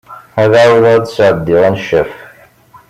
[0.41, 2.11] Ad ɛawdeɣ ad d-sɛeddiɣ aneccaf.